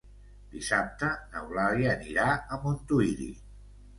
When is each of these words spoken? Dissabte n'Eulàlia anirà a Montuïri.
Dissabte 0.53 1.09
n'Eulàlia 1.33 1.91
anirà 1.97 2.31
a 2.33 2.59
Montuïri. 2.65 3.29